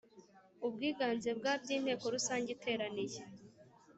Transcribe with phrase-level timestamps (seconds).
[0.67, 3.19] ubwiganze bwa by Inteko Rusange iteraniye